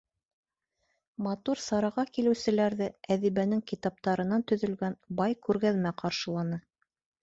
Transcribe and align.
Матур 1.27 1.61
сараға 1.65 2.07
килеүселәрҙе 2.17 2.89
әҙибәнең 3.19 3.63
китаптарынан 3.75 4.49
төҙөлгән 4.51 5.01
бай 5.23 5.41
күргәҙмә 5.49 5.99
ҡаршыланы. 6.05 6.65